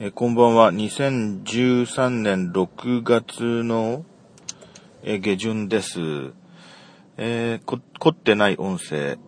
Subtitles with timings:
[0.00, 0.72] えこんばんは。
[0.72, 4.04] 2013年6月の、
[5.02, 6.00] え下旬です。
[7.18, 9.18] えー、こ、凝ってない音声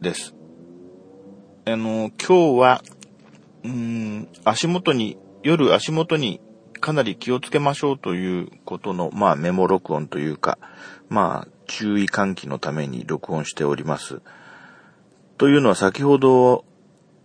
[0.00, 0.34] です。
[1.66, 2.82] あの、今日は、
[3.62, 6.40] うん、足元に、夜足元に
[6.80, 10.58] かなり気をつけましょうということの、まあメモ録音というか、
[11.10, 14.22] まあ注意喚起のために録音しております。
[15.36, 16.64] というのは先ほど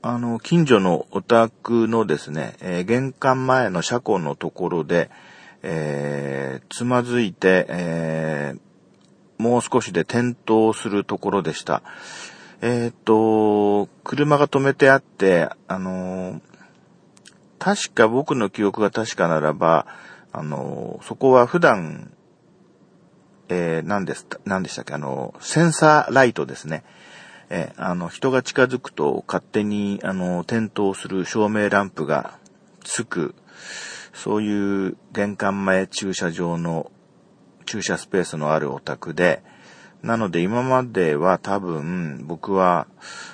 [0.02, 5.10] あの、近所のお宅のですね、えー、玄関前の車庫のところで、
[5.62, 11.84] えー、つまずいて、えー、もう少しで転倒するところでした。
[12.62, 16.42] えっと、車が止めてあって、あの
[17.58, 19.86] 確か僕の記憶が確かならば、
[20.32, 22.14] あのそこは普段、
[23.50, 26.84] えー、何です、何でしたっけ、あの、センサーライトですね。
[27.50, 32.38] えあの、人が近づくと勝手に、あの、点灯する照明ランプが
[32.84, 33.34] つく、
[34.14, 36.92] そういう玄関前駐車場の
[37.66, 39.44] 駐車スペースのあるお宅で、
[40.02, 42.88] なので今までは多分僕は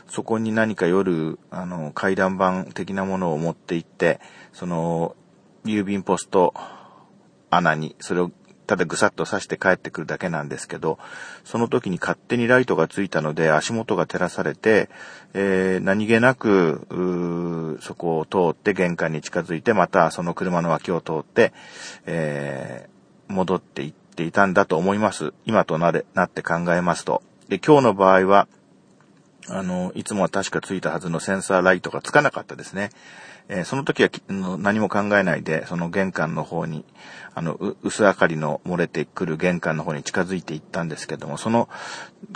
[0.08, 4.20] そこに何か夜、あの、階段板的なものを持って行って、
[4.54, 5.16] その、
[5.66, 6.54] 郵便ポスト
[7.50, 8.32] 穴にそれを
[8.66, 10.98] ただぐさっと刺して帰ってくるだけなんですけど、
[11.44, 14.90] その時に勝手にライトがついたので足元が照らされて、
[15.34, 21.54] えー、何気なく、そこを通って玄関に近づいて、またその車の脇を通って、
[22.06, 25.34] えー、戻っていっていたんだと思います。
[25.46, 27.22] 今となれ、なって考えますと。
[27.50, 28.48] で、今日の場合は、
[29.48, 32.90] あの、いつもは確かついたはずのセンサーライトがつかなかったですね。
[33.48, 36.84] えー、その時は何も考えないで、その玄関の方に、
[37.34, 41.70] あの、薄明かりの漏れてくる玄関の方に近づいていったんですけども、その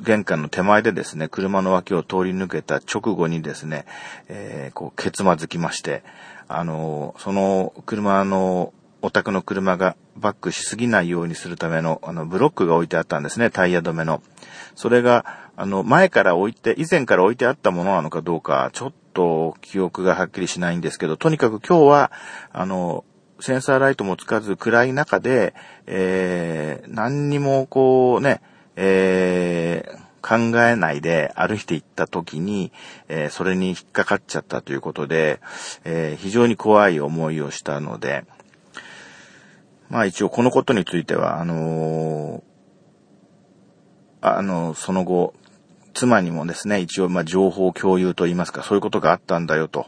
[0.04, 3.86] 玄関の手前でですね、車の脇を通り抜けた直後にですね、
[4.28, 6.04] えー、こう、けつまずきまして、
[6.48, 14.22] あの、その車の、お宅の車がバックしすぎないようにするための、あの、ブロックが置いてあったんですね、タイヤ止めの。
[14.76, 15.26] それが、
[15.56, 22.12] あの、前から置いて、以前から置いてあったものなのかどうか、ちょっと記憶がはっきりしないんですけど、とにかく今日は、
[22.52, 23.04] あの、
[23.40, 25.54] センサーライトもつかず暗い中で、
[25.88, 28.42] えー、何にもこうね、
[28.76, 32.72] えー、考えないで歩いていった時に、
[33.08, 35.40] えー、それに引っかかっちゃったということで、
[35.86, 38.26] えー、非常に怖い思いをしたので、
[39.90, 42.42] まあ一応このことについては、あのー、
[44.22, 45.34] あの、その後、
[46.00, 49.88] 妻にもですね、一応ま情報共有といいますか、そういうことがあったんだよと、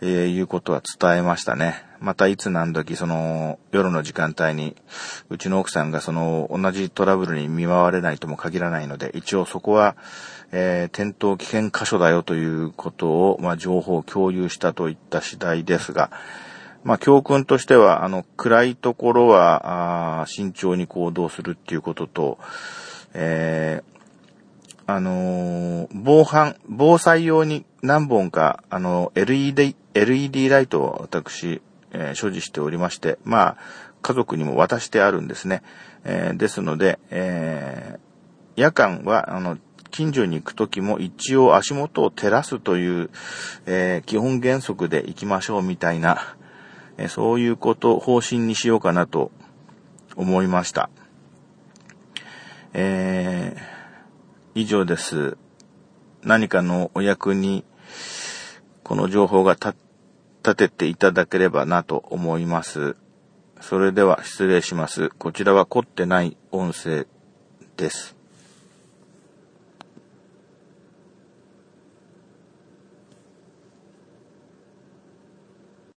[0.00, 1.84] えー、いうことは伝えましたね。
[2.00, 4.74] またいつ何時、その夜の時間帯に、
[5.28, 9.96] うちの奥さんがその同じトラブルに見舞われないとも限らないので、一応そこは、
[10.50, 16.10] えー、転倒危険箇所だよということを、まあ情報共有したといった次第ですが、
[16.84, 22.38] まあ、教訓としては、あの、暗いところは、あ慎重に行動するっていうことと、
[23.12, 23.82] え
[24.86, 31.62] あのー、防犯、防災用に何本か、あの、LED、LED ライトを私、
[31.92, 33.56] えー、所持しておりまして、まあ、
[34.02, 35.62] 家族にも渡してあるんですね。
[36.04, 37.98] えー、ですので、え
[38.56, 39.58] 夜間は、あの、
[39.92, 43.10] 近所に行くときも一応足元を照らすという、
[43.66, 46.36] え基本原則で行きましょうみたいな、
[46.98, 49.30] えそういうこと、方針にしようかなと
[50.16, 50.90] 思いました。
[52.74, 53.56] え
[54.54, 55.36] 以上です。
[56.22, 57.64] 何かのお役に、
[58.82, 59.74] この情報が立
[60.54, 62.96] てていただければなと思います。
[63.60, 65.08] それでは失礼します。
[65.10, 67.06] こちらは凝ってない音声
[67.76, 68.21] です。